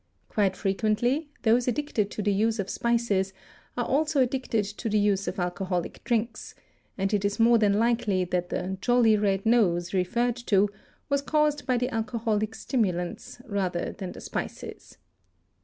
[0.29, 3.33] Quite frequently those addicted to the use of spices
[3.77, 6.55] are also addicted to the use of alcoholic drinks,
[6.97, 10.69] and it is more than likely that the "jolly red nose" referred to
[11.07, 14.97] was caused by the alcoholic stimulants rather than the spices.